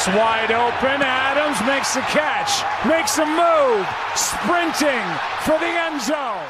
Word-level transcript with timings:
pass 0.00 0.08
wide 0.08 0.54
open. 0.54 1.02
Adams 1.02 1.60
makes 1.66 1.94
the 1.94 2.00
catch, 2.12 2.64
makes 2.86 3.18
a 3.18 3.26
move, 3.26 3.86
sprinting 4.14 5.04
for 5.42 5.58
the 5.58 5.66
end 5.66 6.00
zone. 6.00 6.48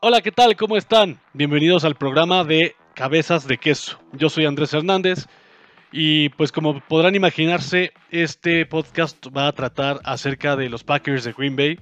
Hola, 0.00 0.20
¿qué 0.20 0.32
tal? 0.32 0.56
¿Cómo 0.56 0.76
están? 0.76 1.18
Bienvenidos 1.32 1.84
al 1.84 1.94
programa 1.94 2.44
de 2.44 2.74
Cabezas 2.94 3.46
de 3.46 3.56
Queso. 3.58 3.98
Yo 4.12 4.28
soy 4.28 4.46
Andrés 4.46 4.74
Hernández 4.74 5.26
y 5.92 6.30
pues 6.30 6.50
como 6.50 6.80
podrán 6.80 7.14
imaginarse, 7.14 7.92
este 8.10 8.66
podcast 8.66 9.26
va 9.34 9.46
a 9.46 9.52
tratar 9.52 10.00
acerca 10.04 10.56
de 10.56 10.68
los 10.68 10.82
Packers 10.82 11.24
de 11.24 11.32
Green 11.32 11.56
Bay. 11.56 11.78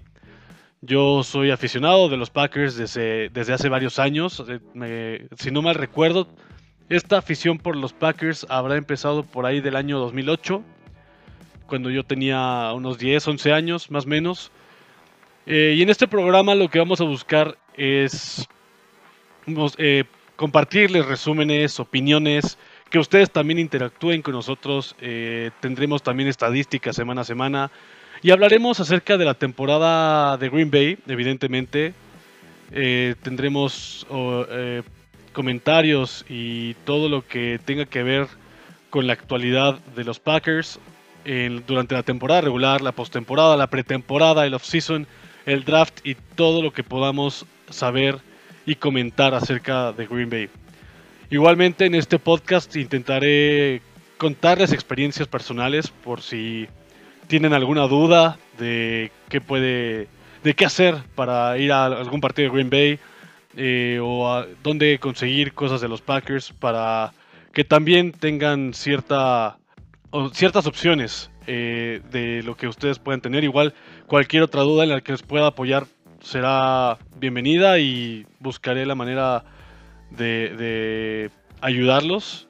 Yo 0.83 1.23
soy 1.25 1.51
aficionado 1.51 2.09
de 2.09 2.17
los 2.17 2.31
Packers 2.31 2.77
desde, 2.77 3.29
desde 3.31 3.55
hace 3.55 3.69
varios 3.69 3.99
años. 3.99 4.43
Eh, 4.83 5.29
si 5.37 5.51
no 5.51 5.63
mal 5.63 5.75
recuerdo, 5.75 6.29
esta 6.91 7.19
afición 7.19 7.57
por 7.59 7.77
los 7.77 7.93
Packers 7.93 8.45
habrá 8.49 8.77
empezado 8.77 9.23
por 9.23 9.47
ahí 9.47 9.61
del 9.61 9.77
año 9.77 10.01
2008, 10.01 10.61
cuando 11.69 11.89
yo 11.89 12.03
tenía 12.03 12.73
unos 12.75 12.99
10, 12.99 13.29
11 13.29 13.53
años 13.53 13.91
más 13.93 14.07
o 14.07 14.09
menos. 14.09 14.51
Eh, 15.47 15.75
y 15.79 15.83
en 15.83 15.89
este 15.89 16.09
programa 16.09 16.57
lo 16.57 16.69
que 16.69 16.81
vamos 16.81 17.01
a 17.01 17.05
buscar 17.05 17.57
es 17.77 18.45
eh, 19.79 20.03
compartirles 20.35 21.07
resúmenes, 21.07 21.79
opiniones, 21.79 22.59
que 22.91 22.99
ustedes 22.99 23.31
también 23.31 23.61
interactúen 23.61 24.21
con 24.21 24.35
nosotros. 24.35 24.97
eh, 25.01 25.53
tendremos 25.61 26.03
también 26.03 26.29
estadísticas 26.29 26.97
semana 26.97 27.21
a 27.21 27.25
semana. 27.25 27.71
Y 28.21 28.33
hablaremos 28.33 28.81
acerca 28.81 29.17
de 29.17 29.25
la 29.25 29.35
temporada 29.35 30.37
de 30.39 30.49
Green 30.49 30.73
Bay, 30.73 30.99
evidentemente. 31.07 31.95
Tendremos 33.23 34.07
comentarios 35.33 36.25
y 36.29 36.75
todo 36.85 37.09
lo 37.09 37.27
que 37.27 37.61
tenga 37.65 37.87
que 37.87 38.03
ver 38.03 38.27
con 38.91 39.07
la 39.07 39.13
actualidad 39.13 39.79
de 39.97 40.05
los 40.05 40.19
Packers 40.19 40.79
durante 41.67 41.95
la 41.95 42.03
temporada 42.03 42.41
regular, 42.41 42.81
la 42.81 42.93
postemporada, 42.93 43.57
la 43.57 43.69
pretemporada, 43.69 44.47
el 44.47 44.55
off-season, 44.55 45.07
el 45.47 45.65
draft 45.65 46.01
y 46.05 46.17
todo 46.35 46.63
lo 46.63 46.73
que 46.73 46.83
podamos 46.83 47.47
saber 47.69 48.19
y 48.67 48.75
comentar 48.75 49.35
acerca 49.35 49.93
de 49.93 50.07
Green 50.07 50.31
Bay. 50.31 50.49
Igualmente 51.31 51.87
en 51.87 51.95
este 51.95 52.19
podcast 52.19 52.75
intentaré 52.77 53.83
contarles 54.19 54.73
experiencias 54.73 55.29
personales 55.29 55.89
por 55.89 56.21
si 56.21 56.67
tienen 57.29 57.53
alguna 57.53 57.83
duda 57.83 58.39
de 58.59 59.13
qué 59.29 59.41
puede, 59.41 60.09
de 60.43 60.55
qué 60.55 60.65
hacer 60.65 60.97
para 61.15 61.57
ir 61.59 61.73
a 61.73 61.87
algún 61.87 62.21
partido 62.21 62.49
de 62.49 62.55
Green 62.55 62.71
Bay 62.71 62.99
eh, 63.57 63.99
o 64.03 64.33
a 64.33 64.47
dónde 64.63 64.99
conseguir 64.99 65.55
cosas 65.55 65.81
de 65.81 65.89
los 65.89 66.03
Packers 66.03 66.53
para 66.53 67.13
que 67.53 67.65
también 67.65 68.13
tengan 68.13 68.75
cierta 68.75 69.59
ciertas 70.33 70.67
opciones 70.67 71.31
eh, 71.47 72.01
de 72.11 72.43
lo 72.43 72.57
que 72.57 72.69
ustedes 72.69 72.99
puedan 72.99 73.21
tener. 73.21 73.45
Igual 73.45 73.75
cualquier 74.07 74.43
otra 74.43 74.63
duda 74.63 74.85
en 74.85 74.91
la 74.91 75.01
que 75.01 75.13
les 75.13 75.23
pueda 75.23 75.49
apoyar 75.49 75.87
será 76.21 76.99
bienvenida 77.17 77.79
y 77.79 78.27
buscaré 78.41 78.87
la 78.87 78.95
manera 78.95 79.45
de, 80.11 80.55
de 80.57 81.31
ayudarlos. 81.61 82.49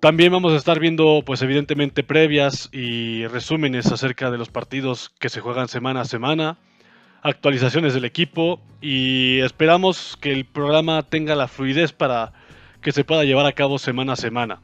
También 0.00 0.30
vamos 0.30 0.52
a 0.52 0.56
estar 0.56 0.78
viendo, 0.78 1.22
pues 1.24 1.42
evidentemente, 1.42 2.02
previas 2.02 2.68
y 2.70 3.26
resúmenes 3.26 3.90
acerca 3.90 4.30
de 4.30 4.38
los 4.38 4.50
partidos 4.50 5.10
que 5.18 5.30
se 5.30 5.40
juegan 5.40 5.68
semana 5.68 6.02
a 6.02 6.04
semana, 6.04 6.58
actualizaciones 7.26 7.92
del 7.92 8.04
equipo 8.04 8.60
y 8.80 9.40
esperamos 9.40 10.16
que 10.20 10.32
el 10.32 10.44
programa 10.44 11.02
tenga 11.02 11.34
la 11.34 11.48
fluidez 11.48 11.92
para 11.92 12.32
que 12.80 12.92
se 12.92 13.02
pueda 13.02 13.24
llevar 13.24 13.46
a 13.46 13.52
cabo 13.52 13.78
semana 13.78 14.12
a 14.12 14.16
semana. 14.16 14.60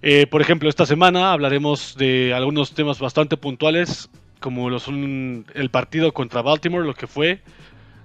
Eh, 0.00 0.26
por 0.26 0.40
ejemplo, 0.40 0.70
esta 0.70 0.86
semana 0.86 1.32
hablaremos 1.32 1.96
de 1.98 2.32
algunos 2.32 2.72
temas 2.72 2.98
bastante 2.98 3.36
puntuales, 3.36 4.08
como 4.40 4.68
el 4.68 5.70
partido 5.70 6.12
contra 6.12 6.40
Baltimore, 6.40 6.86
lo 6.86 6.94
que 6.94 7.06
fue. 7.06 7.42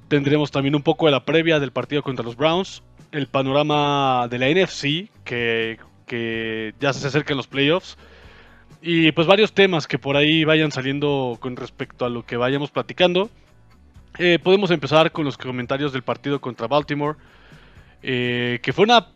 Tendremos 0.09 0.51
también 0.51 0.75
un 0.75 0.83
poco 0.83 1.05
de 1.05 1.13
la 1.13 1.23
previa 1.23 1.59
del 1.59 1.71
partido 1.71 2.03
contra 2.03 2.25
los 2.25 2.35
Browns, 2.35 2.83
el 3.13 3.27
panorama 3.27 4.27
de 4.29 4.39
la 4.39 4.49
NFC, 4.49 5.09
que, 5.23 5.77
que 6.07 6.73
ya 6.81 6.91
se 6.91 7.07
acercan 7.07 7.37
los 7.37 7.47
playoffs, 7.47 7.97
y 8.85 9.13
pues 9.13 9.27
varios 9.27 9.53
temas 9.53 9.87
que 9.87 9.97
por 9.97 10.17
ahí 10.17 10.43
vayan 10.43 10.69
saliendo 10.69 11.37
con 11.39 11.55
respecto 11.55 12.03
a 12.03 12.09
lo 12.09 12.25
que 12.25 12.35
vayamos 12.35 12.69
platicando. 12.69 13.29
Eh, 14.19 14.39
podemos 14.43 14.71
empezar 14.71 15.13
con 15.13 15.23
los 15.23 15.37
comentarios 15.37 15.93
del 15.93 16.03
partido 16.03 16.41
contra 16.41 16.67
Baltimore, 16.67 17.17
eh, 18.01 18.59
que 18.61 18.73
fue 18.73 18.83
una, 18.83 19.07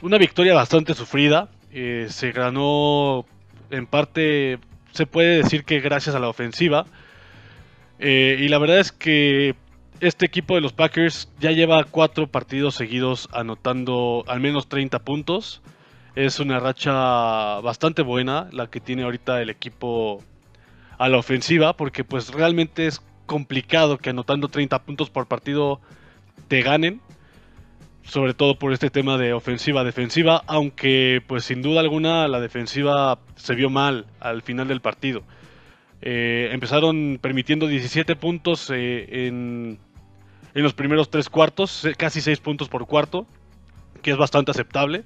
una 0.00 0.16
victoria 0.16 0.54
bastante 0.54 0.94
sufrida. 0.94 1.50
Eh, 1.72 2.06
se 2.08 2.32
ganó 2.32 3.26
en 3.70 3.86
parte, 3.86 4.58
se 4.92 5.04
puede 5.04 5.42
decir 5.42 5.64
que 5.64 5.80
gracias 5.80 6.14
a 6.14 6.18
la 6.18 6.28
ofensiva. 6.28 6.86
Y 8.00 8.48
la 8.48 8.58
verdad 8.58 8.80
es 8.80 8.90
que 8.90 9.54
este 10.00 10.26
equipo 10.26 10.56
de 10.56 10.60
los 10.60 10.72
Packers 10.72 11.28
ya 11.38 11.52
lleva 11.52 11.84
cuatro 11.84 12.26
partidos 12.26 12.74
seguidos 12.74 13.28
anotando 13.30 14.24
al 14.26 14.40
menos 14.40 14.68
30 14.68 14.98
puntos. 15.00 15.62
Es 16.14 16.40
una 16.40 16.60
racha 16.60 16.92
bastante 17.60 18.02
buena 18.02 18.48
la 18.52 18.68
que 18.68 18.80
tiene 18.80 19.02
ahorita 19.02 19.40
el 19.40 19.48
equipo 19.48 20.22
a 20.98 21.08
la 21.08 21.16
ofensiva, 21.16 21.74
porque 21.74 22.04
pues 22.04 22.28
realmente 22.30 22.86
es 22.86 23.00
complicado 23.24 23.96
que 23.96 24.10
anotando 24.10 24.48
30 24.48 24.82
puntos 24.82 25.08
por 25.08 25.26
partido 25.26 25.80
te 26.48 26.60
ganen, 26.60 27.00
sobre 28.02 28.34
todo 28.34 28.58
por 28.58 28.74
este 28.74 28.90
tema 28.90 29.16
de 29.16 29.32
ofensiva-defensiva, 29.32 30.42
aunque 30.46 31.22
pues 31.26 31.44
sin 31.44 31.62
duda 31.62 31.80
alguna 31.80 32.28
la 32.28 32.40
defensiva 32.40 33.18
se 33.36 33.54
vio 33.54 33.70
mal 33.70 34.04
al 34.20 34.42
final 34.42 34.68
del 34.68 34.82
partido. 34.82 35.22
Eh, 36.02 36.50
empezaron 36.52 37.18
permitiendo 37.22 37.68
17 37.68 38.16
puntos 38.16 38.70
eh, 38.70 39.28
en, 39.28 39.78
en 40.52 40.62
los 40.62 40.74
primeros 40.74 41.08
tres 41.08 41.30
cuartos, 41.30 41.88
casi 41.96 42.20
6 42.20 42.38
puntos 42.40 42.68
por 42.68 42.86
cuarto, 42.86 43.26
que 44.02 44.10
es 44.10 44.16
bastante 44.18 44.50
aceptable. 44.50 45.04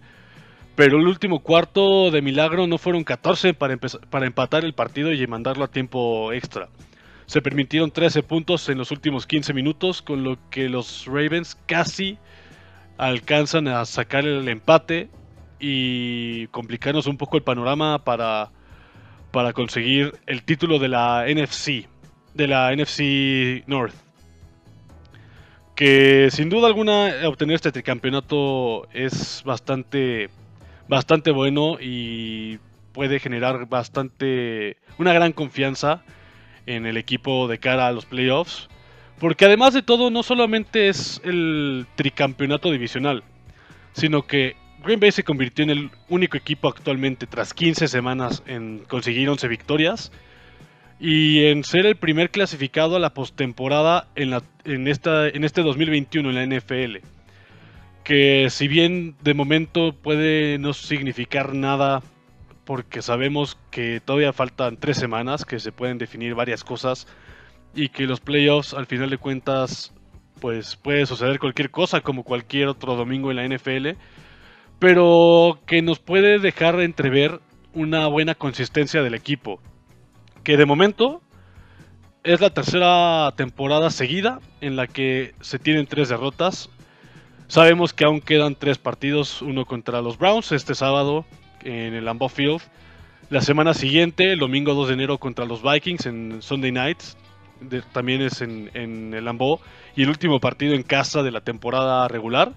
Pero 0.76 0.98
el 0.98 1.06
último 1.06 1.40
cuarto 1.40 2.10
de 2.10 2.22
milagro 2.22 2.66
no 2.66 2.78
fueron 2.78 3.02
14 3.02 3.54
para, 3.54 3.76
para 4.10 4.26
empatar 4.26 4.64
el 4.64 4.74
partido 4.74 5.12
y 5.12 5.26
mandarlo 5.26 5.64
a 5.64 5.68
tiempo 5.68 6.32
extra. 6.32 6.68
Se 7.24 7.42
permitieron 7.42 7.90
13 7.90 8.22
puntos 8.22 8.68
en 8.68 8.78
los 8.78 8.90
últimos 8.90 9.26
15 9.26 9.52
minutos, 9.52 10.02
con 10.02 10.22
lo 10.22 10.38
que 10.50 10.68
los 10.68 11.06
Ravens 11.06 11.56
casi 11.66 12.18
alcanzan 12.98 13.68
a 13.68 13.84
sacar 13.84 14.26
el 14.26 14.48
empate 14.48 15.08
y 15.58 16.46
complicarnos 16.48 17.06
un 17.06 17.16
poco 17.16 17.36
el 17.36 17.42
panorama 17.42 18.04
para, 18.04 18.50
para 19.30 19.52
conseguir 19.52 20.14
el 20.26 20.42
título 20.42 20.78
de 20.78 20.88
la 20.88 21.24
NFC, 21.26 21.88
de 22.34 22.46
la 22.46 22.74
NFC 22.74 23.66
North. 23.66 23.94
Que 25.74 26.28
sin 26.30 26.48
duda 26.48 26.68
alguna 26.68 27.12
obtener 27.26 27.56
este 27.56 27.72
tricampeonato 27.72 28.88
es 28.92 29.42
bastante, 29.44 30.30
bastante 30.88 31.30
bueno 31.30 31.78
y 31.80 32.58
puede 32.92 33.18
generar 33.18 33.66
bastante, 33.66 34.76
una 34.98 35.12
gran 35.12 35.32
confianza 35.32 36.02
en 36.66 36.86
el 36.86 36.96
equipo 36.96 37.48
de 37.48 37.58
cara 37.58 37.86
a 37.86 37.92
los 37.92 38.06
playoffs. 38.06 38.68
Porque 39.18 39.46
además 39.46 39.72
de 39.72 39.82
todo, 39.82 40.10
no 40.10 40.22
solamente 40.22 40.88
es 40.88 41.20
el 41.24 41.86
tricampeonato 41.94 42.70
divisional, 42.70 43.22
sino 43.92 44.22
que 44.26 44.56
Green 44.84 45.00
Bay 45.00 45.10
se 45.10 45.24
convirtió 45.24 45.62
en 45.62 45.70
el 45.70 45.90
único 46.08 46.36
equipo 46.36 46.68
actualmente, 46.68 47.26
tras 47.26 47.54
15 47.54 47.88
semanas, 47.88 48.42
en 48.46 48.80
conseguir 48.88 49.28
11 49.28 49.48
victorias 49.48 50.12
y 51.00 51.44
en 51.44 51.64
ser 51.64 51.86
el 51.86 51.96
primer 51.96 52.30
clasificado 52.30 52.96
a 52.96 53.00
la 53.00 53.12
postemporada 53.12 54.08
en, 54.14 54.34
en 54.64 54.86
este 54.86 55.62
2021 55.62 56.30
en 56.30 56.34
la 56.34 56.58
NFL. 56.58 57.15
Que 58.06 58.50
si 58.50 58.68
bien 58.68 59.16
de 59.20 59.34
momento 59.34 59.92
puede 59.92 60.58
no 60.58 60.72
significar 60.74 61.54
nada, 61.54 62.04
porque 62.64 63.02
sabemos 63.02 63.58
que 63.72 63.98
todavía 63.98 64.32
faltan 64.32 64.76
tres 64.76 64.96
semanas, 64.96 65.44
que 65.44 65.58
se 65.58 65.72
pueden 65.72 65.98
definir 65.98 66.36
varias 66.36 66.62
cosas 66.62 67.08
y 67.74 67.88
que 67.88 68.06
los 68.06 68.20
playoffs 68.20 68.74
al 68.74 68.86
final 68.86 69.10
de 69.10 69.18
cuentas 69.18 69.92
pues 70.40 70.76
puede 70.76 71.04
suceder 71.04 71.40
cualquier 71.40 71.72
cosa 71.72 72.00
como 72.00 72.22
cualquier 72.22 72.68
otro 72.68 72.94
domingo 72.94 73.32
en 73.32 73.38
la 73.38 73.48
NFL, 73.48 73.98
pero 74.78 75.58
que 75.66 75.82
nos 75.82 75.98
puede 75.98 76.38
dejar 76.38 76.80
entrever 76.80 77.40
una 77.74 78.06
buena 78.06 78.36
consistencia 78.36 79.02
del 79.02 79.14
equipo, 79.14 79.60
que 80.44 80.56
de 80.56 80.64
momento 80.64 81.22
es 82.22 82.40
la 82.40 82.50
tercera 82.50 83.34
temporada 83.36 83.90
seguida 83.90 84.38
en 84.60 84.76
la 84.76 84.86
que 84.86 85.34
se 85.40 85.58
tienen 85.58 85.88
tres 85.88 86.08
derrotas. 86.08 86.70
Sabemos 87.48 87.92
que 87.92 88.04
aún 88.04 88.20
quedan 88.20 88.54
tres 88.56 88.78
partidos, 88.78 89.40
uno 89.40 89.64
contra 89.64 90.02
los 90.02 90.18
Browns 90.18 90.52
este 90.52 90.74
sábado 90.74 91.24
en 91.62 91.94
el 91.94 92.04
Lambeau 92.04 92.28
Field, 92.28 92.60
la 93.28 93.40
semana 93.40 93.74
siguiente, 93.74 94.32
el 94.32 94.38
domingo 94.38 94.74
2 94.74 94.88
de 94.88 94.94
enero 94.94 95.18
contra 95.18 95.44
los 95.44 95.62
Vikings 95.62 96.06
en 96.06 96.42
Sunday 96.42 96.70
Nights, 96.70 97.16
también 97.92 98.22
es 98.22 98.40
en, 98.40 98.70
en 98.74 99.14
el 99.14 99.24
Lambeau, 99.24 99.60
y 99.96 100.02
el 100.02 100.08
último 100.08 100.38
partido 100.38 100.74
en 100.74 100.82
casa 100.82 101.22
de 101.22 101.32
la 101.32 101.40
temporada 101.40 102.06
regular. 102.06 102.52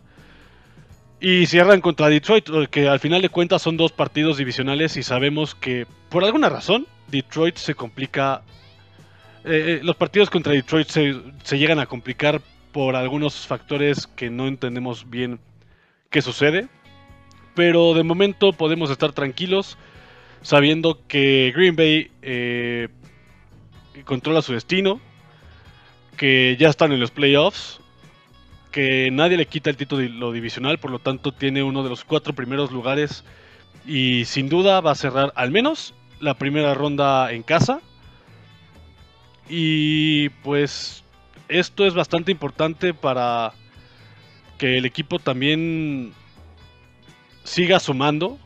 Y 1.21 1.47
cierran 1.47 1.81
contra 1.81 2.07
Detroit, 2.07 2.47
que 2.69 2.87
al 2.87 2.99
final 2.99 3.21
de 3.21 3.29
cuentas 3.29 3.61
son 3.61 3.77
dos 3.77 3.91
partidos 3.91 4.37
divisionales 4.37 4.95
y 4.95 5.03
sabemos 5.03 5.53
que 5.53 5.85
por 6.09 6.23
alguna 6.23 6.49
razón 6.49 6.87
Detroit 7.07 7.57
se 7.57 7.75
complica. 7.75 8.41
Eh, 9.43 9.79
eh, 9.79 9.79
los 9.83 9.95
partidos 9.95 10.29
contra 10.29 10.53
Detroit 10.53 10.87
se, 10.87 11.19
se, 11.43 11.57
llegan 11.57 11.79
a 11.79 11.87
complicar 11.87 12.41
por 12.71 12.95
algunos 12.95 13.47
factores 13.47 14.07
que 14.07 14.29
no 14.29 14.47
entendemos 14.47 15.09
bien 15.09 15.39
qué 16.09 16.21
sucede. 16.21 16.67
Pero 17.55 17.93
de 17.93 18.03
momento 18.03 18.53
podemos 18.53 18.89
estar 18.89 19.11
tranquilos 19.11 19.77
sabiendo 20.41 20.99
que 21.07 21.51
Green 21.55 21.75
Bay 21.75 22.11
eh, 22.21 22.87
controla 24.05 24.41
su 24.41 24.53
destino, 24.53 25.01
que 26.15 26.55
ya 26.59 26.69
están 26.69 26.91
en 26.91 26.99
los 26.99 27.11
playoffs 27.11 27.79
que 28.71 29.09
nadie 29.11 29.37
le 29.37 29.45
quita 29.45 29.69
el 29.69 29.77
título 29.77 30.31
divisional, 30.31 30.77
por 30.77 30.91
lo 30.91 30.99
tanto 30.99 31.31
tiene 31.31 31.63
uno 31.63 31.83
de 31.83 31.89
los 31.89 32.03
cuatro 32.03 32.33
primeros 32.33 32.71
lugares 32.71 33.23
y 33.85 34.25
sin 34.25 34.49
duda 34.49 34.81
va 34.81 34.91
a 34.91 34.95
cerrar 34.95 35.33
al 35.35 35.51
menos 35.51 35.93
la 36.19 36.35
primera 36.35 36.73
ronda 36.73 37.31
en 37.31 37.43
casa. 37.43 37.81
Y 39.47 40.29
pues 40.43 41.03
esto 41.49 41.85
es 41.85 41.93
bastante 41.93 42.31
importante 42.31 42.93
para 42.93 43.53
que 44.57 44.77
el 44.77 44.85
equipo 44.85 45.19
también 45.19 46.13
siga 47.43 47.79
sumando. 47.79 48.37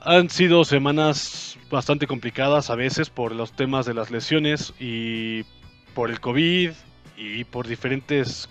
Han 0.00 0.28
sido 0.28 0.64
semanas 0.64 1.56
bastante 1.70 2.06
complicadas 2.06 2.68
a 2.68 2.74
veces 2.74 3.08
por 3.08 3.32
los 3.32 3.52
temas 3.52 3.86
de 3.86 3.94
las 3.94 4.10
lesiones 4.10 4.74
y 4.78 5.44
por 5.94 6.10
el 6.10 6.20
COVID 6.20 6.72
y 7.16 7.44
por 7.44 7.66
diferentes 7.66 8.48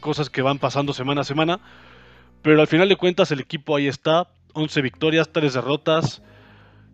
cosas 0.00 0.30
que 0.30 0.42
van 0.42 0.58
pasando 0.58 0.92
semana 0.92 1.20
a 1.20 1.24
semana. 1.24 1.60
Pero 2.42 2.60
al 2.60 2.66
final 2.66 2.88
de 2.88 2.96
cuentas 2.96 3.30
el 3.30 3.40
equipo 3.40 3.76
ahí 3.76 3.86
está, 3.86 4.28
11 4.54 4.82
victorias, 4.82 5.30
3 5.32 5.54
derrotas, 5.54 6.22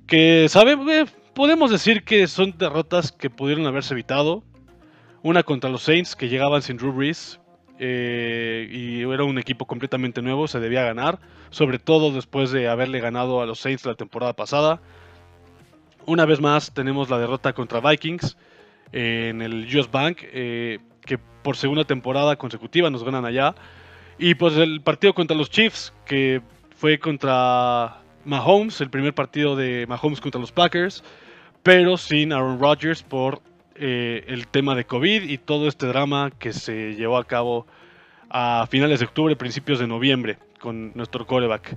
que 0.07 0.49
sabe, 0.49 0.73
eh, 0.73 1.07
podemos 1.35 1.71
decir 1.71 2.05
que 2.05 2.27
son 2.27 2.57
derrotas 2.59 3.13
que 3.13 3.31
pudieron 3.31 3.67
haberse 3.67 3.95
evitado. 3.95 4.43
Una 5.23 5.43
contra 5.43 5.71
los 5.71 5.83
Saints, 5.83 6.17
que 6.17 6.29
llegaban 6.29 6.63
sin 6.63 6.77
Drew 6.77 6.93
Brees, 6.93 7.41
eh, 7.79 8.69
y 8.71 9.03
era 9.03 9.25
un 9.25 9.39
equipo 9.39 9.67
completamente 9.67 10.23
nuevo, 10.23 10.49
se 10.49 10.61
debía 10.61 10.83
ganar, 10.83 11.19
sobre 11.51 11.79
todo 11.79 12.13
después 12.13 12.51
de 12.51 12.69
haberle 12.69 13.01
ganado 13.01 13.41
a 13.41 13.47
los 13.47 13.61
Saints 13.61 13.85
la 13.85 13.95
temporada 13.95 14.35
pasada. 14.35 14.81
Una 16.07 16.25
vez 16.25 16.41
más 16.41 16.73
tenemos 16.73 17.11
la 17.11 17.19
derrota 17.19 17.53
contra 17.53 17.81
Vikings 17.81 18.37
en 18.93 19.43
el 19.43 19.67
US 19.77 19.91
Bank. 19.91 20.19
Eh, 20.23 20.79
que 21.05 21.19
por 21.19 21.57
segunda 21.57 21.85
temporada 21.85 22.37
consecutiva 22.37 22.91
nos 22.91 23.05
ganan 23.05 23.25
allá. 23.25 23.55
Y 24.19 24.35
pues 24.35 24.57
el 24.57 24.81
partido 24.81 25.15
contra 25.15 25.37
los 25.37 25.51
Chiefs, 25.51 25.93
que 26.05 26.43
fue 26.77 26.99
contra 26.99 28.03
Mahomes, 28.25 28.81
el 28.81 28.91
primer 28.91 29.15
partido 29.15 29.57
de 29.57 29.87
Mahomes 29.89 30.21
contra 30.21 30.41
los 30.41 30.53
Packers, 30.53 31.03
pero 31.63 31.97
sin 31.97 32.33
Aaron 32.33 32.61
Rodgers 32.61 33.03
por 33.03 33.41
eh, 33.83 34.25
el 34.29 34.47
tema 34.47 34.75
de 34.75 34.85
COVID 34.85 35.23
y 35.23 35.39
todo 35.39 35.67
este 35.67 35.87
drama 35.87 36.31
que 36.39 36.53
se 36.53 36.95
llevó 36.97 37.17
a 37.17 37.25
cabo 37.25 37.67
a 38.29 38.67
finales 38.71 39.01
de 39.01 39.07
octubre, 39.07 39.35
principios 39.37 39.79
de 39.79 39.87
noviembre, 39.87 40.37
con 40.59 40.93
nuestro 40.95 41.27
coreback. 41.27 41.77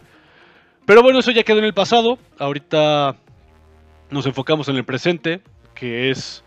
Pero 0.85 1.01
bueno, 1.01 1.19
eso 1.19 1.31
ya 1.31 1.43
quedó 1.43 1.59
en 1.59 1.63
el 1.63 1.73
pasado. 1.73 2.19
Ahorita 2.37 3.15
nos 4.09 4.25
enfocamos 4.25 4.67
en 4.67 4.75
el 4.75 4.83
presente, 4.83 5.39
que 5.75 6.11
es 6.11 6.43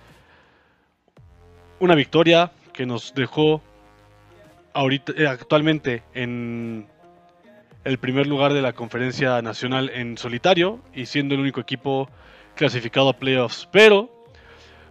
una 1.81 1.95
victoria 1.95 2.53
que 2.75 2.85
nos 2.85 3.15
dejó 3.15 3.63
ahorita, 4.75 5.15
eh, 5.17 5.27
actualmente 5.27 6.03
en 6.13 6.87
el 7.85 7.97
primer 7.97 8.27
lugar 8.27 8.53
de 8.53 8.61
la 8.61 8.75
conferencia 8.75 9.41
nacional 9.41 9.91
en 9.95 10.19
solitario 10.19 10.81
y 10.95 11.07
siendo 11.07 11.35
el 11.35 11.41
único 11.41 11.63
equipo 11.63 12.11
clasificado 12.57 13.09
a 13.09 13.15
playoffs. 13.15 13.67
Pero 13.73 14.16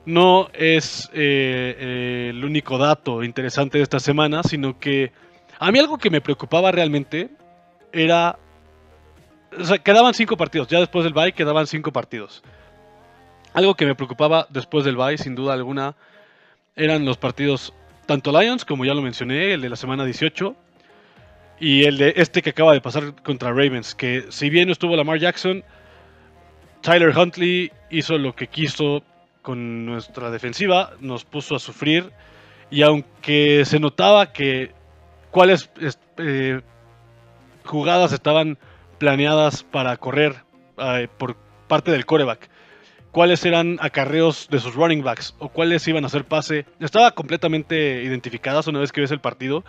no 0.05 0.49
es 0.53 1.09
eh, 1.13 2.29
el 2.29 2.43
único 2.43 2.77
dato 2.77 3.23
interesante 3.23 3.79
de 3.79 3.83
esta 3.83 3.99
semana, 3.99 4.43
sino 4.43 4.79
que 4.79 5.11
a 5.59 5.71
mí 5.71 5.79
algo 5.79 5.97
que 5.97 6.09
me 6.09 6.21
preocupaba 6.21 6.71
realmente 6.71 7.29
era... 7.91 8.37
O 9.57 9.63
sea, 9.63 9.77
quedaban 9.77 10.13
cinco 10.13 10.35
partidos, 10.35 10.67
ya 10.67 10.79
después 10.79 11.03
del 11.05 11.13
bye 11.13 11.31
quedaban 11.31 11.65
cinco 11.65 11.91
partidos. 11.91 12.43
Algo 13.53 13.75
que 13.75 13.85
me 13.85 13.95
preocupaba 13.95 14.47
después 14.49 14.83
del 14.83 14.97
bye, 14.97 15.17
sin 15.17 15.33
duda 15.33 15.53
alguna, 15.53 15.95
eran 16.75 17.05
los 17.05 17.17
partidos 17.17 17.73
tanto 18.05 18.37
Lions, 18.39 18.65
como 18.65 18.85
ya 18.85 18.93
lo 18.93 19.01
mencioné, 19.01 19.53
el 19.53 19.61
de 19.61 19.69
la 19.69 19.75
semana 19.75 20.05
18, 20.05 20.55
y 21.59 21.85
el 21.85 21.97
de 21.97 22.13
este 22.17 22.41
que 22.41 22.49
acaba 22.51 22.73
de 22.73 22.81
pasar 22.81 23.15
contra 23.23 23.49
Ravens, 23.49 23.95
que 23.95 24.25
si 24.29 24.49
bien 24.49 24.69
estuvo 24.69 24.95
Lamar 24.95 25.19
Jackson, 25.19 25.63
Tyler 26.81 27.17
Huntley 27.17 27.71
hizo 27.89 28.17
lo 28.17 28.35
que 28.35 28.47
quiso 28.47 29.03
con 29.45 29.85
nuestra 29.85 30.31
defensiva, 30.31 30.93
nos 30.99 31.23
puso 31.23 31.55
a 31.55 31.59
sufrir, 31.59 32.11
y 32.71 32.81
aunque 32.81 33.63
se 33.63 33.79
notaba 33.79 34.33
que 34.33 34.71
cuáles 35.29 35.69
eh, 36.17 36.61
jugadas 37.63 38.11
estaban 38.11 38.57
planeadas 38.97 39.63
para 39.63 39.95
correr 39.97 40.35
por 41.17 41.35
parte 41.67 41.91
del 41.91 42.07
coreback, 42.07 42.49
cuáles 43.11 43.45
eran 43.45 43.77
acarreos 43.81 44.47
de 44.49 44.59
sus 44.59 44.73
running 44.73 45.03
backs 45.03 45.35
o 45.37 45.49
cuáles 45.49 45.87
iban 45.87 46.03
a 46.05 46.07
hacer 46.07 46.25
pase. 46.25 46.65
Estaba 46.79 47.11
completamente 47.11 48.01
identificadas 48.03 48.65
una 48.65 48.79
vez 48.79 48.91
que 48.91 49.01
ves 49.01 49.11
el 49.11 49.21
partido. 49.21 49.63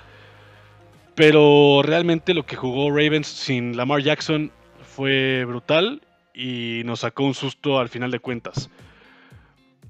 Pero 1.15 1.81
realmente 1.83 2.35
lo 2.35 2.45
que 2.45 2.57
jugó 2.57 2.91
Ravens 2.91 3.27
sin 3.27 3.77
Lamar 3.77 4.03
Jackson 4.03 4.51
fue 4.83 5.45
brutal 5.45 6.03
y 6.35 6.83
nos 6.85 7.01
sacó 7.01 7.25
un 7.25 7.35
susto 7.35 7.79
al 7.79 7.89
final 7.89 8.11
de 8.11 8.19
cuentas. 8.19 8.69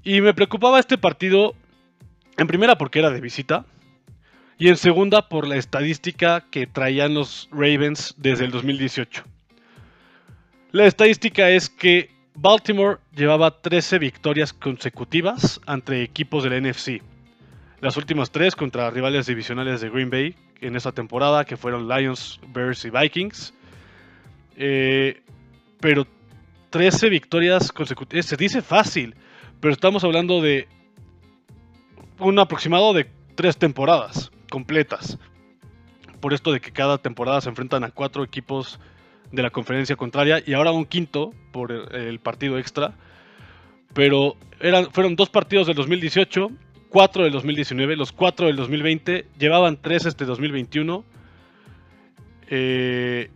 Y 0.03 0.21
me 0.21 0.33
preocupaba 0.33 0.79
este 0.79 0.97
partido, 0.97 1.55
en 2.37 2.47
primera 2.47 2.77
porque 2.77 2.99
era 2.99 3.09
de 3.09 3.21
visita, 3.21 3.65
y 4.57 4.69
en 4.69 4.77
segunda 4.77 5.29
por 5.29 5.47
la 5.47 5.57
estadística 5.57 6.45
que 6.49 6.65
traían 6.65 7.13
los 7.13 7.47
Ravens 7.51 8.15
desde 8.17 8.45
el 8.45 8.51
2018. 8.51 9.23
La 10.71 10.85
estadística 10.85 11.49
es 11.49 11.69
que 11.69 12.09
Baltimore 12.33 12.97
llevaba 13.15 13.61
13 13.61 13.99
victorias 13.99 14.53
consecutivas 14.53 15.61
ante 15.65 16.03
equipos 16.03 16.43
del 16.43 16.61
NFC. 16.61 17.01
Las 17.81 17.97
últimas 17.97 18.31
tres 18.31 18.55
contra 18.55 18.89
rivales 18.89 19.27
divisionales 19.27 19.81
de 19.81 19.89
Green 19.89 20.09
Bay 20.09 20.35
en 20.61 20.75
esa 20.75 20.91
temporada, 20.91 21.45
que 21.45 21.57
fueron 21.57 21.87
Lions, 21.87 22.39
Bears 22.47 22.85
y 22.85 22.89
Vikings. 22.89 23.53
Eh, 24.55 25.21
pero 25.79 26.07
13 26.71 27.09
victorias 27.09 27.71
consecutivas. 27.71 28.25
Se 28.25 28.35
dice 28.35 28.61
fácil, 28.61 29.15
pero 29.59 29.73
estamos 29.73 30.03
hablando 30.03 30.41
de 30.41 30.67
un 32.19 32.39
aproximado 32.39 32.93
de 32.93 33.07
tres 33.35 33.57
temporadas 33.57 34.31
completas. 34.49 35.17
Por 36.19 36.33
esto 36.33 36.51
de 36.51 36.59
que 36.59 36.71
cada 36.71 36.97
temporada 36.97 37.41
se 37.41 37.49
enfrentan 37.49 37.83
a 37.83 37.91
cuatro 37.91 38.23
equipos 38.23 38.79
de 39.31 39.43
la 39.43 39.49
conferencia 39.49 39.95
contraria 39.95 40.41
y 40.45 40.53
ahora 40.53 40.71
un 40.71 40.85
quinto 40.85 41.31
por 41.51 41.71
el, 41.71 42.19
partido 42.19 42.57
extra. 42.57 42.93
Pero 43.93 44.35
eran, 44.59 44.91
fueron 44.91 45.15
dos 45.15 45.29
partidos 45.29 45.67
del 45.67 45.75
2018, 45.75 46.49
cuatro 46.89 47.23
del 47.23 47.33
2019, 47.33 47.95
los 47.95 48.11
cuatro 48.11 48.47
del 48.47 48.55
2020, 48.55 49.25
llevaban 49.37 49.79
tres 49.81 50.05
este 50.05 50.25
2021. 50.25 51.03
Eh, 52.49 53.29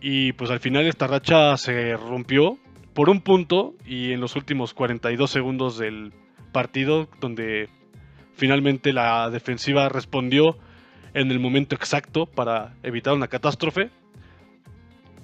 y 0.00 0.32
pues 0.32 0.50
al 0.50 0.60
final 0.60 0.86
esta 0.86 1.06
racha 1.06 1.56
se 1.56 1.96
rompió 1.96 2.58
por 2.94 3.08
un 3.08 3.20
punto 3.20 3.74
y 3.86 4.12
en 4.12 4.20
los 4.20 4.36
últimos 4.36 4.74
42 4.74 5.30
segundos 5.30 5.78
del 5.78 6.12
partido 6.52 7.08
donde 7.20 7.68
finalmente 8.34 8.92
la 8.92 9.30
defensiva 9.30 9.88
respondió 9.88 10.56
en 11.14 11.30
el 11.30 11.40
momento 11.40 11.74
exacto 11.74 12.26
para 12.26 12.74
evitar 12.82 13.14
una 13.14 13.28
catástrofe. 13.28 13.90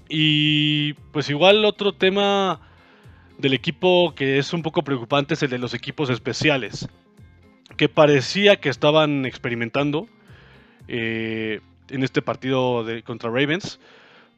Y 0.08 0.92
pues 1.12 1.30
igual 1.30 1.64
otro 1.64 1.92
tema 1.92 2.60
del 3.38 3.54
equipo 3.54 4.14
que 4.14 4.38
es 4.38 4.52
un 4.52 4.62
poco 4.62 4.82
preocupante 4.82 5.34
es 5.34 5.42
el 5.42 5.50
de 5.50 5.58
los 5.58 5.74
equipos 5.74 6.10
especiales, 6.10 6.88
que 7.76 7.88
parecía 7.88 8.56
que 8.56 8.68
estaban 8.68 9.26
experimentando 9.26 10.06
eh, 10.88 11.60
en 11.90 12.04
este 12.04 12.22
partido 12.22 12.84
de, 12.84 13.02
contra 13.02 13.30
Ravens 13.30 13.80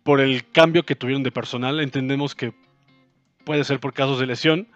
por 0.02 0.20
el 0.20 0.48
cambio 0.50 0.84
que 0.84 0.96
tuvieron 0.96 1.22
de 1.22 1.30
personal. 1.30 1.80
Entendemos 1.80 2.34
que 2.34 2.54
puede 3.48 3.64
ser 3.64 3.80
por 3.80 3.94
casos 3.94 4.20
de 4.20 4.26
lesión, 4.26 4.68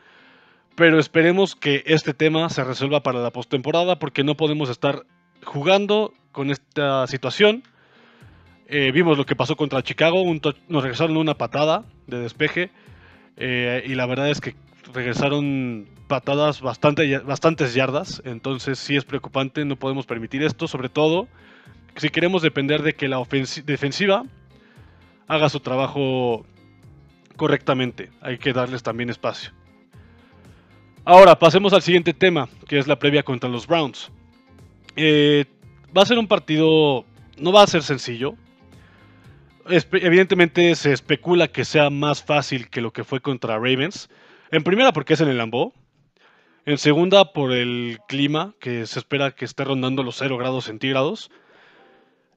pero 0.77 0.99
esperemos 0.99 1.55
que 1.55 1.83
este 1.85 2.15
tema 2.15 2.49
se 2.49 2.65
resuelva 2.65 3.03
para 3.03 3.21
la 3.21 3.31
postemporada 3.31 3.99
porque 3.99 4.25
no 4.25 4.35
podemos 4.35 4.71
estar 4.71 5.05
jugando 5.45 6.15
con 6.33 6.51
esta 6.51 7.07
situación. 7.07 7.65
Eh, 8.69 8.91
vimos 8.91 9.19
lo 9.19 9.27
que 9.27 9.37
pasó 9.37 9.57
contra 9.57 9.83
Chicago, 9.83 10.25
nos 10.69 10.83
regresaron 10.83 11.19
una 11.19 11.35
patada 11.35 11.85
de 12.07 12.21
despeje 12.21 12.71
eh, 13.37 13.83
y 13.85 13.95
la 13.95 14.07
verdad 14.07 14.31
es 14.31 14.41
que 14.41 14.55
regresaron 14.95 15.87
patadas 16.09 16.63
bastante, 16.63 17.19
bastantes 17.19 17.75
yardas, 17.75 18.23
entonces 18.25 18.79
sí 18.79 18.97
es 18.97 19.05
preocupante, 19.05 19.67
no 19.67 19.77
podemos 19.77 20.07
permitir 20.07 20.43
esto, 20.43 20.67
sobre 20.67 20.89
todo 20.89 21.29
si 21.97 22.09
queremos 22.09 22.41
depender 22.41 22.83
de 22.83 22.95
que 22.95 23.07
la 23.07 23.23
defensiva 23.67 24.23
haga 25.29 25.51
su 25.51 25.61
trabajo 25.61 26.47
correctamente. 27.43 28.09
Hay 28.21 28.39
que 28.39 28.53
darles 28.53 28.85
también 28.85 29.11
espacio. 29.11 29.51
Ahora, 31.05 31.37
pasemos 31.37 31.73
al 31.73 31.83
siguiente 31.83 32.15
tema, 32.15 32.49
que 32.69 32.79
es 32.79 32.87
la 32.87 33.01
previa 33.01 33.25
contra 33.25 33.51
los 33.51 33.67
Browns. 33.67 34.13
Eh, 34.95 35.47
va 35.97 36.03
a 36.03 36.07
ser 36.07 36.21
un 36.21 36.29
partido, 36.29 37.05
no 37.39 37.51
va 37.51 37.65
a 37.65 37.67
ser 37.67 37.83
sencillo. 37.83 38.37
evidentemente 39.67 40.73
se 40.77 40.93
especula 40.93 41.49
que 41.49 41.65
sea 41.65 41.91
más 41.91 42.23
fácil 42.23 42.71
que 42.71 42.81
lo 42.81 42.93
que 42.93 43.03
fue 43.03 43.19
contra 43.19 43.57
Ravens. 43.57 44.09
En 44.53 44.63
primera 44.63 44.93
porque 44.93 45.15
es 45.15 45.21
en 45.21 45.27
el 45.27 45.39
Lambeau. 45.39 45.73
En 46.65 46.79
segunda 46.79 47.33
por 47.33 47.51
el 47.51 47.99
clima, 48.07 48.55
que 48.61 48.87
se 48.87 49.01
espera 49.01 49.33
que 49.33 49.47
esté 49.47 49.65
rondando 49.65 50.05
los 50.05 50.15
0 50.17 50.37
grados 50.37 50.67
centígrados. 50.67 51.33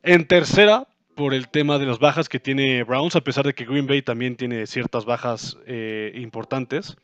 En 0.02 0.26
tercera 0.26 0.88
por 1.16 1.34
el 1.34 1.48
tema 1.48 1.80
de 1.80 1.86
las 1.86 2.00
bajas 2.00 2.30
que 2.30 2.40
tiene 2.40 2.84
Browns, 2.84 3.16
a 3.16 3.22
pesar 3.22 3.46
de 3.46 3.54
que 3.54 3.66
Green 3.66 3.88
Bay 3.88 4.02
también 4.02 4.36
tiene 4.36 4.68
ciertas 4.68 5.06
bajas 5.06 5.58
eh, 5.66 6.12
importantes. 6.16 6.98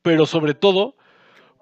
Pero 0.00 0.26
sobre 0.26 0.54
todo 0.54 0.96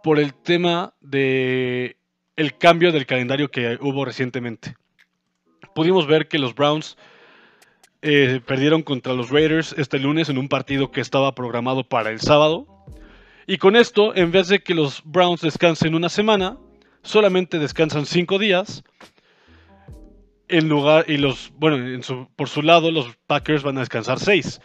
por 0.03 0.19
el 0.19 0.33
tema 0.33 0.95
de 1.01 1.97
el 2.37 2.57
cambio 2.57 2.93
del 2.93 3.05
calendario 3.05 3.51
que 3.51 3.77
hubo 3.81 4.05
recientemente. 4.05 4.77
Pudimos 5.75 6.07
ver 6.07 6.27
que 6.27 6.39
los 6.39 6.55
Browns 6.55 6.97
eh, 8.03 8.41
perdieron 8.47 8.83
contra 8.83 9.13
los 9.13 9.29
Raiders 9.29 9.75
este 9.77 9.99
lunes 9.99 10.31
en 10.31 10.39
un 10.39 10.49
partido 10.49 10.91
que 10.91 11.03
estaba 11.03 11.35
programado 11.35 11.85
para 11.85 12.11
el 12.11 12.21
sábado. 12.21 12.67
Y 13.47 13.59
con 13.59 13.77
esto, 13.77 14.15
en 14.15 14.31
vez 14.31 14.49
de 14.49 14.61
que 14.61 14.75
los 14.75 15.03
Browns 15.05 15.43
descansen 15.43 15.95
una 15.95 16.09
semana, 16.09 16.57
solamente 17.03 17.59
descansan 17.59 18.07
cinco 18.07 18.39
días 18.39 18.85
en 20.51 20.69
lugar, 20.69 21.05
y 21.09 21.17
los, 21.17 21.53
bueno, 21.57 21.79
por 22.37 22.49
su 22.49 22.63
lado, 22.63 22.91
los 22.91 23.17
Packers 23.27 23.63
van 23.63 23.77
a 23.77 23.81
descansar 23.81 24.19
seis. 24.19 24.61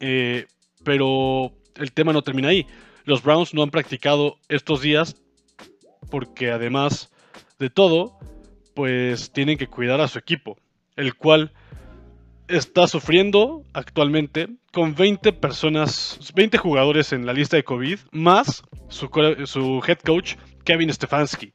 Eh, 0.00 0.46
pero 0.84 1.52
el 1.76 1.92
tema 1.92 2.12
no 2.12 2.22
termina 2.22 2.48
ahí. 2.48 2.66
Los 3.04 3.22
Browns 3.22 3.54
no 3.54 3.62
han 3.62 3.70
practicado 3.70 4.36
estos 4.48 4.82
días 4.82 5.16
porque 6.10 6.50
además 6.50 7.10
de 7.58 7.70
todo, 7.70 8.18
pues 8.74 9.32
tienen 9.32 9.56
que 9.56 9.68
cuidar 9.68 10.00
a 10.00 10.08
su 10.08 10.18
equipo, 10.18 10.58
el 10.96 11.14
cual 11.14 11.52
está 12.48 12.86
sufriendo 12.86 13.64
actualmente 13.72 14.48
con 14.72 14.94
20 14.94 15.32
personas, 15.34 16.18
20 16.34 16.58
jugadores 16.58 17.12
en 17.12 17.24
la 17.24 17.32
lista 17.32 17.56
de 17.56 17.64
COVID, 17.64 17.98
más 18.10 18.62
su, 18.88 19.08
su 19.46 19.82
head 19.86 19.98
coach 19.98 20.34
Kevin 20.64 20.92
Stefanski. 20.92 21.54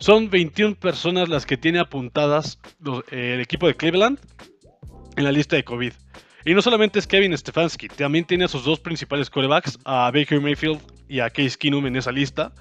Son 0.00 0.30
21 0.30 0.76
personas 0.76 1.28
las 1.28 1.44
que 1.44 1.58
tiene 1.58 1.78
apuntadas 1.78 2.58
el 3.10 3.38
equipo 3.38 3.66
de 3.66 3.76
Cleveland 3.76 4.18
en 5.16 5.24
la 5.24 5.30
lista 5.30 5.56
de 5.56 5.62
COVID. 5.62 5.92
Y 6.46 6.54
no 6.54 6.62
solamente 6.62 6.98
es 6.98 7.06
Kevin 7.06 7.36
Stefanski, 7.36 7.88
también 7.88 8.24
tiene 8.24 8.46
a 8.46 8.48
sus 8.48 8.64
dos 8.64 8.80
principales 8.80 9.28
corebacks, 9.28 9.78
a 9.84 10.10
Baker 10.10 10.40
Mayfield 10.40 10.80
y 11.06 11.20
a 11.20 11.28
Case 11.28 11.58
Keenum 11.58 11.86
en 11.86 11.96
esa 11.96 12.12
lista. 12.12 12.52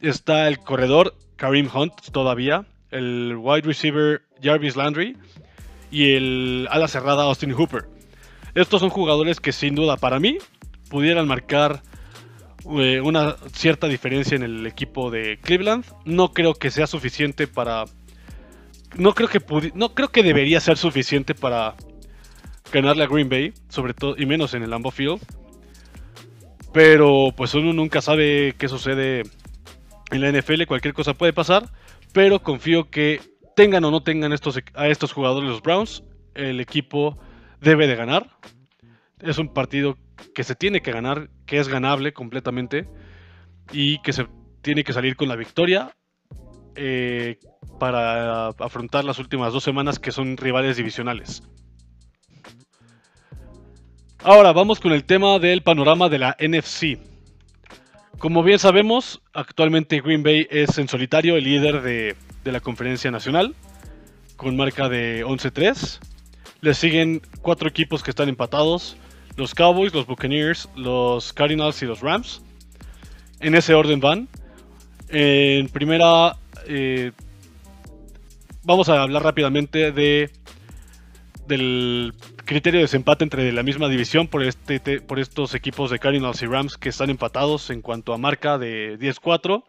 Está 0.00 0.48
el 0.48 0.58
corredor 0.58 1.14
Kareem 1.36 1.70
Hunt 1.72 1.92
todavía, 2.10 2.66
el 2.90 3.36
wide 3.38 3.62
receiver 3.62 4.22
Jarvis 4.42 4.74
Landry 4.74 5.16
y 5.92 6.14
el 6.14 6.66
ala 6.72 6.88
cerrada 6.88 7.22
Austin 7.22 7.52
Hooper. 7.52 7.84
Estos 8.56 8.80
son 8.80 8.90
jugadores 8.90 9.38
que 9.38 9.52
sin 9.52 9.76
duda 9.76 9.96
para 9.96 10.18
mí 10.18 10.38
pudieran 10.90 11.28
marcar 11.28 11.84
eh, 12.78 13.00
una 13.00 13.36
cierta 13.52 13.88
diferencia 13.88 14.36
en 14.36 14.42
el 14.42 14.66
equipo 14.66 15.10
de 15.10 15.38
Cleveland. 15.40 15.84
No 16.04 16.32
creo 16.32 16.54
que 16.54 16.70
sea 16.70 16.86
suficiente 16.86 17.46
para. 17.46 17.84
No 18.96 19.14
creo 19.14 19.28
que 19.28 19.42
no 19.74 19.94
creo 19.94 20.08
que 20.08 20.22
debería 20.22 20.60
ser 20.60 20.76
suficiente 20.76 21.34
para 21.34 21.74
ganarle 22.72 23.04
a 23.04 23.08
Green 23.08 23.28
Bay, 23.28 23.52
sobre 23.68 23.94
todo 23.94 24.14
y 24.16 24.26
menos 24.26 24.54
en 24.54 24.62
el 24.62 24.70
Lambeau 24.70 24.90
Field. 24.90 25.20
Pero 26.72 27.32
pues 27.36 27.54
uno 27.54 27.72
nunca 27.72 28.00
sabe 28.00 28.54
qué 28.58 28.68
sucede 28.68 29.22
en 30.10 30.20
la 30.20 30.32
NFL, 30.32 30.64
cualquier 30.66 30.94
cosa 30.94 31.14
puede 31.14 31.32
pasar, 31.32 31.70
pero 32.12 32.42
confío 32.42 32.90
que 32.90 33.20
tengan 33.56 33.84
o 33.84 33.90
no 33.90 34.02
tengan 34.02 34.32
estos, 34.32 34.60
a 34.74 34.88
estos 34.88 35.12
jugadores 35.12 35.48
los 35.48 35.62
Browns, 35.62 36.02
el 36.34 36.60
equipo 36.60 37.18
debe 37.60 37.86
de 37.86 37.96
ganar. 37.96 38.30
Es 39.20 39.38
un 39.38 39.52
partido 39.52 39.96
que 40.34 40.44
se 40.44 40.54
tiene 40.54 40.80
que 40.80 40.92
ganar, 40.92 41.30
que 41.46 41.58
es 41.58 41.68
ganable 41.68 42.12
completamente 42.12 42.88
y 43.72 44.00
que 44.02 44.12
se 44.12 44.26
tiene 44.62 44.84
que 44.84 44.92
salir 44.92 45.16
con 45.16 45.28
la 45.28 45.36
victoria 45.36 45.94
eh, 46.76 47.38
para 47.78 48.48
afrontar 48.48 49.04
las 49.04 49.18
últimas 49.18 49.52
dos 49.52 49.62
semanas 49.62 49.98
que 49.98 50.12
son 50.12 50.36
rivales 50.36 50.76
divisionales. 50.76 51.42
Ahora 54.22 54.52
vamos 54.52 54.80
con 54.80 54.92
el 54.92 55.04
tema 55.04 55.38
del 55.38 55.62
panorama 55.62 56.08
de 56.08 56.18
la 56.18 56.36
NFC. 56.40 56.98
Como 58.18 58.42
bien 58.42 58.58
sabemos, 58.58 59.20
actualmente 59.34 60.00
Green 60.00 60.22
Bay 60.22 60.46
es 60.50 60.78
en 60.78 60.88
solitario 60.88 61.36
el 61.36 61.44
líder 61.44 61.82
de, 61.82 62.16
de 62.42 62.52
la 62.52 62.60
conferencia 62.60 63.10
nacional, 63.10 63.54
con 64.36 64.56
marca 64.56 64.88
de 64.88 65.26
11-3. 65.26 65.98
Le 66.62 66.72
siguen 66.72 67.20
cuatro 67.42 67.68
equipos 67.68 68.02
que 68.02 68.10
están 68.10 68.30
empatados, 68.30 68.96
los 69.36 69.54
Cowboys, 69.54 69.92
los 69.94 70.06
Buccaneers, 70.06 70.68
los 70.76 71.32
Cardinals 71.32 71.82
y 71.82 71.86
los 71.86 72.00
Rams. 72.00 72.42
En 73.40 73.54
ese 73.54 73.74
orden 73.74 74.00
van. 74.00 74.28
En 75.08 75.68
primera, 75.68 76.36
eh, 76.66 77.12
vamos 78.62 78.88
a 78.88 79.02
hablar 79.02 79.22
rápidamente 79.22 79.92
de 79.92 80.30
del 81.46 82.14
criterio 82.44 82.78
de 82.78 82.84
desempate 82.84 83.24
entre 83.24 83.52
la 83.52 83.62
misma 83.62 83.88
división 83.88 84.28
por, 84.28 84.42
este, 84.42 84.80
por 85.00 85.18
estos 85.18 85.54
equipos 85.54 85.90
de 85.90 85.98
Cardinals 85.98 86.40
y 86.42 86.46
Rams 86.46 86.78
que 86.78 86.88
están 86.88 87.10
empatados 87.10 87.68
en 87.70 87.82
cuanto 87.82 88.14
a 88.14 88.18
marca 88.18 88.58
de 88.58 88.98
10-4. 88.98 89.64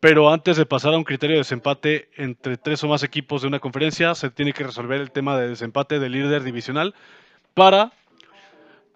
Pero 0.00 0.30
antes 0.30 0.56
de 0.56 0.66
pasar 0.66 0.94
a 0.94 0.96
un 0.96 1.04
criterio 1.04 1.34
de 1.34 1.40
desempate 1.40 2.08
entre 2.16 2.56
tres 2.56 2.84
o 2.84 2.88
más 2.88 3.02
equipos 3.02 3.42
de 3.42 3.48
una 3.48 3.58
conferencia, 3.58 4.14
se 4.14 4.30
tiene 4.30 4.52
que 4.52 4.64
resolver 4.64 5.00
el 5.00 5.10
tema 5.10 5.36
de 5.36 5.48
desempate 5.48 5.98
del 5.98 6.12
líder 6.12 6.44
divisional 6.44 6.94
para 7.54 7.92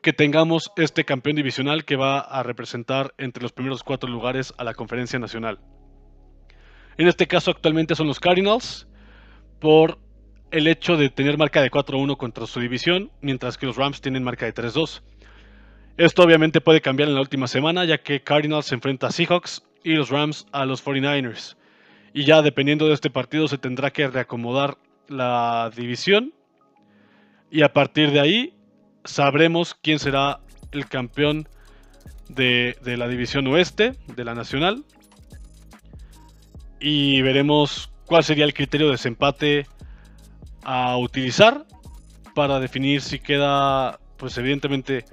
que 0.03 0.13
tengamos 0.13 0.73
este 0.77 1.05
campeón 1.05 1.37
divisional 1.37 1.85
que 1.85 1.97
va 1.97 2.19
a 2.19 2.43
representar 2.43 3.15
entre 3.19 3.43
los 3.43 3.53
primeros 3.53 3.85
cuatro 3.85 4.11
lugares 4.11 4.53
a 4.59 4.65
la 4.65 4.75
conferencia 4.75 5.19
nacional. 5.21 5.61
En 6.99 7.07
este 7.07 7.29
caso 7.29 7.53
actualmente 7.53 7.95
son 7.95 8.09
los 8.09 8.19
Cardinals 8.19 8.89
por 9.61 9.99
el 10.51 10.67
hecho 10.67 10.97
de 10.97 11.09
tener 11.09 11.39
marca 11.39 11.63
de 11.63 11.71
4-1 11.71 12.17
contra 12.17 12.47
su 12.47 12.61
división, 12.61 13.13
mientras 13.21 13.57
que 13.57 13.65
los 13.65 13.77
Rams 13.77 14.01
tienen 14.01 14.25
marca 14.25 14.45
de 14.45 14.53
3-2. 14.53 15.03
Esto 15.97 16.23
obviamente 16.23 16.61
puede 16.61 16.81
cambiar 16.81 17.09
en 17.09 17.15
la 17.15 17.21
última 17.21 17.47
semana, 17.47 17.85
ya 17.85 17.99
que 17.99 18.23
Cardinals 18.23 18.67
se 18.67 18.75
enfrenta 18.75 19.07
a 19.07 19.13
Seahawks 19.13 19.63
y 19.85 19.95
los 19.95 20.11
Rams 20.11 20.47
a 20.51 20.67
los 20.67 20.85
49ers. 20.85 21.57
Y 22.13 22.25
ya 22.25 22.43
dependiendo 22.43 22.89
de 22.89 22.95
este 22.95 23.09
partido 23.09 23.47
se 23.47 23.57
tendrá 23.57 23.93
que 23.93 24.09
reacomodar 24.09 24.77
la 25.09 25.71
división. 25.75 26.35
Y 27.51 27.63
a 27.63 27.73
partir 27.73 28.11
de 28.11 28.21
ahí 28.21 28.55
sabremos 29.05 29.75
quién 29.75 29.99
será 29.99 30.41
el 30.73 30.89
campeón 30.89 31.49
de, 32.29 32.77
la 32.85 33.09
división 33.09 33.47
oeste, 33.47 33.95
de 34.07 34.25
la 34.25 34.35
nacional. 34.35 34.85
Y 36.81 37.23
veremos 37.23 37.93
cuál 38.07 38.25
sería 38.25 38.45
el 38.45 38.55
criterio 38.55 38.87
de 38.87 38.93
desempate 38.93 39.67
a 40.65 40.97
utilizar 40.97 41.65
para 42.35 42.61
definir 42.61 43.03
si 43.03 43.19
queda, 43.19 44.01
pues 44.17 44.37
evidentemente, 44.39 45.05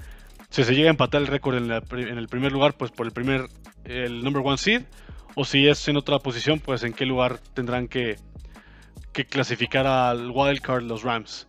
si 0.49 0.63
se 0.63 0.73
llega 0.73 0.89
a 0.89 0.91
empatar 0.91 1.21
el 1.21 1.27
récord 1.27 1.57
en, 1.57 1.71
el 1.71 2.27
primer 2.27 2.51
lugar, 2.51 2.75
pues 2.75 2.91
por 2.91 3.05
el 3.05 3.11
primer, 3.11 3.47
el 3.83 4.23
number 4.23 4.41
one 4.45 4.57
seed, 4.57 4.83
o 5.35 5.45
si 5.45 5.67
es 5.67 5.87
en 5.87 5.97
otra 5.97 6.19
posición, 6.19 6.59
pues 6.59 6.83
en 6.83 6.93
qué 6.93 7.05
lugar 7.05 7.39
tendrán 7.53 7.87
que, 7.87 8.17
que 9.13 9.25
clasificar 9.25 9.85
al 9.85 10.31
wildcard 10.31 10.83
los 10.83 11.03
Rams. 11.03 11.48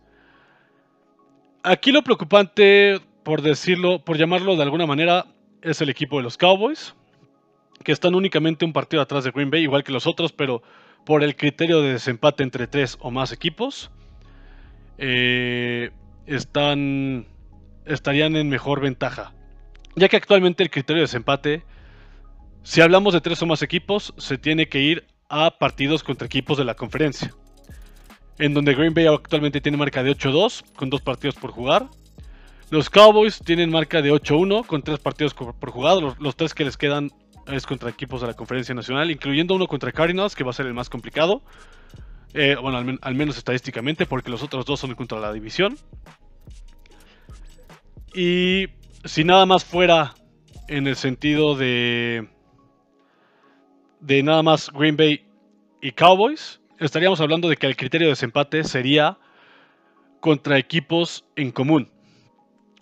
Aquí 1.63 1.91
lo 1.91 2.01
preocupante, 2.01 2.99
por 3.23 3.43
decirlo, 3.43 4.03
por 4.03 4.17
llamarlo 4.17 4.55
de 4.55 4.63
alguna 4.63 4.87
manera, 4.87 5.27
es 5.61 5.79
el 5.81 5.89
equipo 5.89 6.17
de 6.17 6.23
los 6.23 6.35
Cowboys, 6.35 6.95
que 7.83 7.91
están 7.91 8.15
únicamente 8.15 8.65
un 8.65 8.73
partido 8.73 9.03
atrás 9.03 9.25
de 9.25 9.31
Green 9.31 9.51
Bay, 9.51 9.61
igual 9.61 9.83
que 9.83 9.91
los 9.91 10.07
otros, 10.07 10.31
pero 10.31 10.63
por 11.05 11.23
el 11.23 11.35
criterio 11.35 11.81
de 11.81 11.93
desempate 11.93 12.41
entre 12.41 12.65
tres 12.65 12.97
o 12.99 13.11
más 13.11 13.31
equipos, 13.31 13.91
eh, 14.97 15.91
están, 16.25 17.27
estarían 17.85 18.35
en 18.35 18.49
mejor 18.49 18.81
ventaja. 18.81 19.35
Ya 19.95 20.09
que 20.09 20.17
actualmente 20.17 20.63
el 20.63 20.71
criterio 20.71 21.01
de 21.01 21.07
desempate, 21.07 21.63
si 22.63 22.81
hablamos 22.81 23.13
de 23.13 23.21
tres 23.21 23.39
o 23.43 23.45
más 23.45 23.61
equipos, 23.61 24.15
se 24.17 24.39
tiene 24.39 24.67
que 24.67 24.79
ir 24.79 25.05
a 25.29 25.59
partidos 25.59 26.03
contra 26.03 26.25
equipos 26.25 26.57
de 26.57 26.65
la 26.65 26.73
conferencia 26.73 27.35
en 28.37 28.53
donde 28.53 28.73
Green 28.73 28.93
Bay 28.93 29.07
actualmente 29.07 29.61
tiene 29.61 29.77
marca 29.77 30.03
de 30.03 30.11
8-2 30.11 30.63
con 30.75 30.89
dos 30.89 31.01
partidos 31.01 31.35
por 31.35 31.51
jugar. 31.51 31.87
Los 32.71 32.89
Cowboys 32.89 33.39
tienen 33.43 33.69
marca 33.69 34.01
de 34.01 34.13
8-1 34.13 34.65
con 34.65 34.81
tres 34.81 34.97
partidos 34.97 35.33
por 35.33 35.71
jugar. 35.71 35.97
Los, 36.17 36.35
tres 36.37 36.53
que 36.53 36.63
les 36.63 36.77
quedan 36.77 37.11
es 37.47 37.65
contra 37.65 37.89
equipos 37.89 38.21
de 38.21 38.27
la 38.27 38.33
Conferencia 38.33 38.73
Nacional, 38.73 39.11
incluyendo 39.11 39.55
uno 39.55 39.67
contra 39.67 39.91
Cardinals, 39.91 40.35
que 40.35 40.45
va 40.45 40.51
a 40.51 40.53
ser 40.53 40.67
el 40.67 40.73
más 40.73 40.89
complicado. 40.89 41.41
Eh, 42.33 42.55
bueno, 42.61 42.97
al, 43.01 43.15
menos 43.15 43.37
estadísticamente, 43.37 44.05
porque 44.05 44.31
los 44.31 44.41
otros 44.41 44.65
dos 44.65 44.79
son 44.79 44.95
contra 44.95 45.19
la 45.19 45.33
división. 45.33 45.77
Y 48.13 48.67
si 49.03 49.25
nada 49.25 49.45
más 49.45 49.65
fuera 49.65 50.13
en 50.69 50.87
el 50.87 50.95
sentido 50.95 51.55
de. 51.55 52.29
de 53.99 54.23
nada 54.23 54.43
más 54.43 54.71
Green 54.71 54.95
Bay 54.95 55.25
y 55.81 55.91
Cowboys, 55.91 56.60
estaríamos 56.81 57.21
hablando 57.21 57.47
de 57.47 57.57
que 57.57 57.67
el 57.67 57.77
criterio 57.77 58.07
de 58.07 58.13
desempate 58.13 58.63
sería 58.63 59.17
contra 60.19 60.57
equipos 60.57 61.25
en 61.35 61.51
común. 61.51 61.89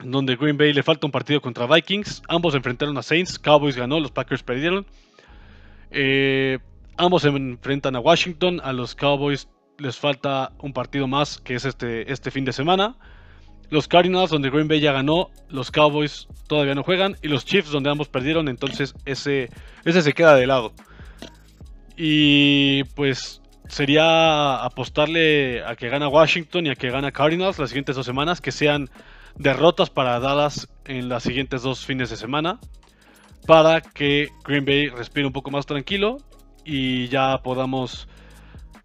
Donde 0.01 0.37
Green 0.37 0.57
Bay 0.57 0.71
le 0.71 0.81
falta 0.81 1.05
un 1.05 1.11
partido 1.11 1.41
contra 1.41 1.67
Vikings. 1.67 2.23
Ambos 2.29 2.55
enfrentaron 2.55 2.97
a 2.97 3.03
Saints. 3.03 3.37
Cowboys 3.37 3.75
ganó, 3.75 3.99
los 3.99 4.11
Packers 4.11 4.43
perdieron. 4.43 4.85
Eh, 5.91 6.59
ambos 6.97 7.23
se 7.23 7.27
enfrentan 7.27 7.95
a 7.97 7.99
Washington. 7.99 8.61
A 8.63 8.71
los 8.71 8.95
Cowboys 8.95 9.49
les 9.77 9.97
falta 9.97 10.53
un 10.59 10.71
partido 10.71 11.07
más, 11.07 11.37
que 11.39 11.55
es 11.55 11.65
este, 11.65 12.11
este 12.11 12.31
fin 12.31 12.45
de 12.45 12.53
semana. 12.53 12.95
Los 13.69 13.87
Cardinals, 13.87 14.31
donde 14.31 14.49
Green 14.49 14.67
Bay 14.67 14.79
ya 14.79 14.93
ganó, 14.93 15.29
los 15.49 15.69
Cowboys 15.69 16.27
todavía 16.47 16.75
no 16.75 16.83
juegan. 16.83 17.17
Y 17.21 17.27
los 17.27 17.45
Chiefs, 17.45 17.71
donde 17.71 17.89
ambos 17.89 18.07
perdieron, 18.07 18.47
entonces 18.47 18.95
ese, 19.05 19.49
ese 19.83 20.01
se 20.01 20.13
queda 20.13 20.35
de 20.35 20.47
lado. 20.47 20.73
Y 21.97 22.85
pues 22.95 23.41
sería 23.69 24.63
apostarle 24.63 25.63
a 25.63 25.75
que 25.75 25.89
gana 25.89 26.09
Washington 26.09 26.67
y 26.67 26.69
a 26.69 26.75
que 26.75 26.89
gana 26.89 27.11
Cardinals 27.11 27.59
las 27.59 27.69
siguientes 27.69 27.95
dos 27.95 28.05
semanas, 28.05 28.41
que 28.41 28.51
sean 28.51 28.89
derrotas 29.35 29.89
para 29.89 30.19
Dallas 30.19 30.67
en 30.85 31.07
las 31.07 31.23
siguientes 31.23 31.61
dos 31.61 31.85
fines 31.85 32.09
de 32.09 32.17
semana, 32.17 32.59
para 33.45 33.81
que 33.81 34.29
Green 34.43 34.65
Bay 34.65 34.89
respire 34.89 35.27
un 35.27 35.33
poco 35.33 35.51
más 35.51 35.65
tranquilo 35.65 36.17
y 36.65 37.07
ya 37.07 37.41
podamos 37.41 38.07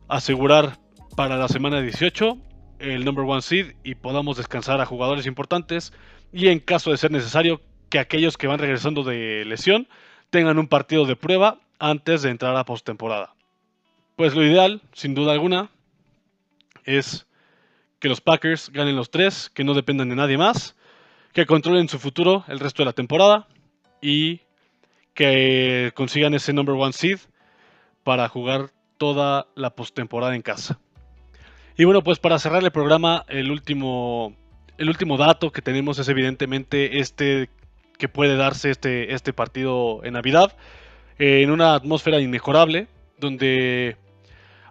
asegurar 0.08 0.78
para 1.16 1.36
la 1.36 1.48
semana 1.48 1.80
18 1.80 2.38
el 2.78 3.04
number 3.04 3.24
one 3.24 3.42
seed 3.42 3.74
y 3.82 3.94
podamos 3.94 4.36
descansar 4.36 4.80
a 4.80 4.86
jugadores 4.86 5.26
importantes 5.26 5.92
y 6.32 6.48
en 6.48 6.60
caso 6.60 6.90
de 6.90 6.98
ser 6.98 7.10
necesario 7.10 7.60
que 7.88 7.98
aquellos 7.98 8.36
que 8.36 8.46
van 8.46 8.58
regresando 8.58 9.02
de 9.02 9.44
lesión 9.44 9.88
tengan 10.30 10.58
un 10.58 10.66
partido 10.66 11.06
de 11.06 11.16
prueba 11.16 11.60
antes 11.78 12.22
de 12.22 12.30
entrar 12.30 12.56
a 12.56 12.64
postemporada. 12.64 13.33
Pues 14.16 14.34
lo 14.34 14.44
ideal, 14.44 14.80
sin 14.92 15.14
duda 15.14 15.32
alguna, 15.32 15.70
es 16.84 17.26
que 17.98 18.08
los 18.08 18.20
Packers 18.20 18.70
ganen 18.70 18.94
los 18.94 19.10
tres, 19.10 19.50
que 19.52 19.64
no 19.64 19.74
dependan 19.74 20.08
de 20.08 20.14
nadie 20.14 20.38
más, 20.38 20.76
que 21.32 21.46
controlen 21.46 21.88
su 21.88 21.98
futuro 21.98 22.44
el 22.46 22.60
resto 22.60 22.82
de 22.82 22.86
la 22.86 22.92
temporada 22.92 23.48
y 24.00 24.42
que 25.14 25.90
consigan 25.96 26.34
ese 26.34 26.52
number 26.52 26.76
one 26.76 26.92
seed 26.92 27.18
para 28.04 28.28
jugar 28.28 28.70
toda 28.98 29.48
la 29.56 29.70
postemporada 29.70 30.36
en 30.36 30.42
casa. 30.42 30.78
Y 31.76 31.82
bueno, 31.82 32.04
pues 32.04 32.20
para 32.20 32.38
cerrar 32.38 32.62
el 32.62 32.70
programa, 32.70 33.24
el 33.28 33.50
último, 33.50 34.36
el 34.78 34.88
último 34.88 35.16
dato 35.16 35.50
que 35.50 35.60
tenemos 35.60 35.98
es 35.98 36.08
evidentemente 36.08 37.00
este 37.00 37.50
que 37.98 38.08
puede 38.08 38.36
darse 38.36 38.70
este, 38.70 39.12
este 39.12 39.32
partido 39.32 40.04
en 40.04 40.14
Navidad, 40.14 40.56
eh, 41.18 41.42
en 41.42 41.50
una 41.50 41.74
atmósfera 41.74 42.20
inmejorable, 42.20 42.86
donde 43.18 43.96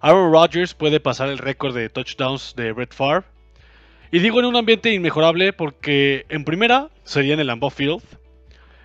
Aaron 0.04 0.34
Rodgers 0.34 0.74
puede 0.74 1.00
pasar 1.00 1.30
el 1.30 1.38
récord 1.38 1.74
de 1.74 1.88
touchdowns 1.88 2.56
de 2.58 2.74
Brett 2.74 2.94
Favre. 2.94 3.24
Y 4.12 4.20
digo 4.20 4.38
en 4.42 4.46
un 4.46 4.58
ambiente 4.58 4.94
inmejorable 4.94 5.54
porque 5.54 6.26
en 6.28 6.44
primera 6.44 6.90
sería 7.06 7.34
en 7.36 7.40
el 7.40 7.48
Lambeau 7.48 7.70
Field, 7.70 8.04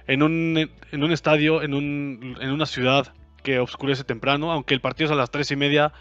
en 0.06 0.22
un, 0.22 1.12
estadio, 1.12 1.62
en, 1.62 1.74
un, 1.74 2.36
en 2.40 2.50
una 2.52 2.66
ciudad 2.66 3.12
que 3.42 3.58
oscurece 3.58 4.04
temprano, 4.04 4.52
aunque 4.52 4.74
el 4.74 4.80
partido 4.80 5.06
es 5.06 5.10
a 5.10 5.16
las 5.16 5.32
3 5.32 5.50
y 5.50 5.56
media, 5.56 5.92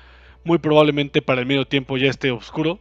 muy 0.43 0.59
probablemente 0.59 1.23
para 1.23 1.41
el 1.41 1.47
medio 1.47 1.65
tiempo 1.65 1.97
ya 1.97 2.11
esté 2.11 2.29
oscuro. 2.29 2.77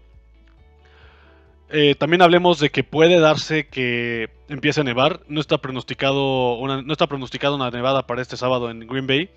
Eh, 1.71 1.95
también 1.95 2.21
hablemos 2.21 2.61
de 2.61 2.69
que 2.69 2.85
puede 2.85 3.19
darse 3.19 3.67
que 3.69 4.29
empiece 4.51 4.83
a 4.83 4.85
nevar. 4.85 5.21
No 5.27 5.41
está 5.41 5.57
pronosticado 5.57 6.61
no 6.67 6.93
está 6.93 7.07
pronosticado 7.07 7.57
una 7.57 7.71
nevada 7.71 8.07
para 8.07 8.21
este 8.21 8.37
sábado 8.37 8.71
en 8.71 8.87
Green 8.87 9.07
Bay, 9.07 9.31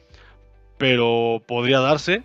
pero 0.77 1.41
podría 1.47 1.79
darse. 1.79 2.23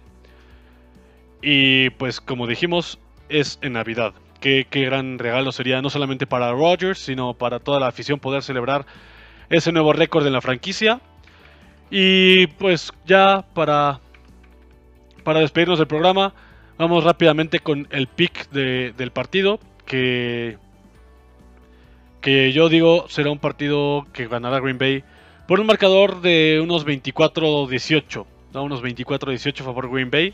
Y 1.46 1.90
pues 1.90 2.22
como 2.22 2.46
dijimos, 2.46 2.98
es 3.28 3.58
en 3.60 3.74
Navidad. 3.74 4.14
Qué, 4.40 4.66
gran 4.72 5.18
regalo 5.18 5.52
sería 5.52 5.82
no 5.82 5.90
solamente 5.90 6.26
para 6.26 6.52
Rogers, 6.52 6.98
sino 6.98 7.34
para 7.34 7.60
toda 7.60 7.78
la 7.80 7.88
afición 7.88 8.18
poder 8.18 8.42
celebrar 8.42 8.86
ese 9.50 9.70
nuevo 9.70 9.92
récord 9.92 10.26
en 10.26 10.32
la 10.32 10.40
franquicia. 10.40 11.02
Y 11.90 12.46
pues 12.46 12.92
ya 13.04 13.44
para, 13.52 14.00
para 15.22 15.40
despedirnos 15.40 15.78
del 15.78 15.86
programa, 15.86 16.32
vamos 16.78 17.04
rápidamente 17.04 17.60
con 17.60 17.88
el 17.90 18.06
pick 18.06 18.48
del 18.50 19.10
partido. 19.10 19.60
Que, 19.84 20.56
que 22.22 22.52
yo 22.52 22.70
digo 22.70 23.04
será 23.10 23.30
un 23.30 23.38
partido 23.38 24.06
que 24.14 24.28
ganará 24.28 24.60
Green 24.60 24.78
Bay 24.78 25.04
por 25.46 25.60
un 25.60 25.66
marcador 25.66 26.22
de 26.22 26.58
unos 26.62 26.86
24-18. 26.86 28.24
Unos 28.54 28.82
24-18 28.82 29.60
a 29.60 29.64
favor 29.64 29.90
Green 29.90 30.10
Bay 30.10 30.32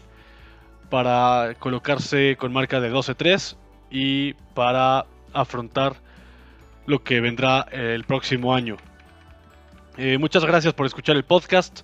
para 0.91 1.55
colocarse 1.59 2.37
con 2.37 2.53
marca 2.53 2.81
de 2.81 2.93
12-3 2.93 3.57
y 3.91 4.35
para 4.55 5.07
afrontar 5.33 5.95
lo 6.87 7.03
que 7.03 7.21
vendrá 7.21 7.67
el 7.71 8.05
próximo 8.05 8.55
año. 8.55 8.77
Eh, 9.97 10.19
muchas 10.19 10.45
gracias 10.45 10.75
por 10.75 10.87
escuchar 10.87 11.17
el 11.17 11.25
podcast. 11.25 11.81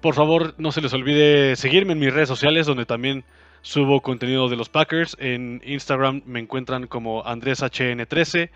Por 0.00 0.14
favor, 0.14 0.54
no 0.58 0.72
se 0.72 0.80
les 0.80 0.92
olvide 0.92 1.56
seguirme 1.56 1.92
en 1.92 1.98
mis 1.98 2.12
redes 2.12 2.28
sociales 2.28 2.66
donde 2.66 2.86
también 2.86 3.24
subo 3.62 4.00
contenido 4.00 4.48
de 4.48 4.56
los 4.56 4.68
Packers. 4.68 5.16
En 5.18 5.60
Instagram 5.64 6.22
me 6.26 6.40
encuentran 6.40 6.86
como 6.86 7.24
AndrésHN13, 7.24 8.50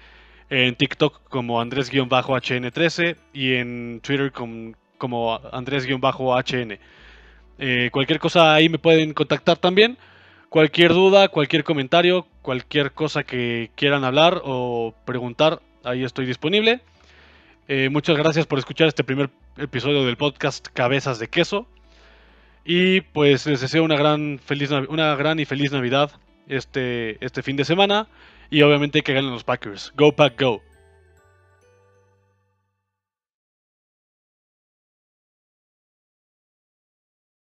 en 0.50 0.74
TikTok 0.76 1.29
como 1.29 1.61
Andrés-HN13 1.61 3.16
y 3.33 3.55
en 3.55 4.00
Twitter 4.03 4.33
como, 4.33 5.40
Andrés-HN. 5.53 6.79
Eh, 7.62 7.90
cualquier 7.92 8.18
cosa 8.18 8.55
ahí 8.55 8.70
me 8.70 8.79
pueden 8.79 9.12
contactar 9.12 9.59
también. 9.59 9.99
Cualquier 10.49 10.94
duda, 10.94 11.29
cualquier 11.29 11.62
comentario, 11.62 12.27
cualquier 12.42 12.92
cosa 12.92 13.23
que 13.23 13.70
quieran 13.77 14.03
hablar 14.03 14.40
o 14.42 14.94
preguntar, 15.05 15.61
ahí 15.85 16.03
estoy 16.03 16.27
disponible. 16.27 16.81
Eh, 17.68 17.88
muchas 17.90 18.16
gracias 18.16 18.46
por 18.46 18.59
escuchar 18.59 18.88
este 18.88 19.05
primer 19.05 19.31
episodio 19.59 20.05
del 20.05 20.16
podcast 20.16 20.66
Cabezas 20.73 21.18
de 21.18 21.29
Queso. 21.29 21.68
Y 22.64 23.03
pues 23.03 23.46
les 23.46 23.61
deseo 23.61 23.85
una 23.85 23.96
gran, 23.96 24.40
feliz, 24.44 24.70
una 24.88 25.14
gran 25.14 25.38
y 25.38 25.44
feliz 25.44 25.70
Navidad 25.70 26.11
este, 26.49 27.25
este 27.25 27.42
fin 27.42 27.57
de 27.57 27.64
semana. 27.64 28.09
Y 28.51 28.62
obviamente 28.62 29.03
que 29.03 29.12
ganen 29.12 29.31
los 29.31 29.44
Packers. 29.44 29.92
Go 29.96 30.12
Pack 30.12 30.40
Go. 30.40 30.62